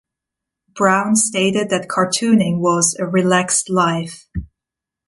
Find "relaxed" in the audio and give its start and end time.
3.05-3.69